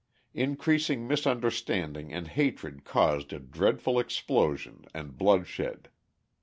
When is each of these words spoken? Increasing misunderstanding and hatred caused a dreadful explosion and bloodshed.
Increasing 0.33 1.07
misunderstanding 1.07 2.11
and 2.11 2.27
hatred 2.29 2.83
caused 2.83 3.31
a 3.33 3.39
dreadful 3.39 3.99
explosion 3.99 4.85
and 4.95 5.15
bloodshed. 5.15 5.89